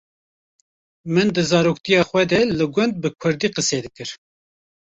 Min 1.13 1.27
di 1.35 1.43
zaroktiya 1.49 2.01
xwe 2.09 2.23
de 2.31 2.39
li 2.57 2.65
gund 2.75 2.95
bi 3.01 3.09
Kurdî 3.21 3.49
qise 3.55 3.77
dikir. 3.85 4.09